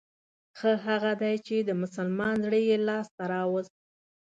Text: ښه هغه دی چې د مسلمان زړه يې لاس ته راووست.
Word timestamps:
ښه 0.57 0.71
هغه 0.87 1.11
دی 1.21 1.35
چې 1.47 1.55
د 1.61 1.69
مسلمان 1.81 2.35
زړه 2.45 2.59
يې 2.69 2.77
لاس 2.87 3.07
ته 3.17 3.23
راووست. 3.31 3.75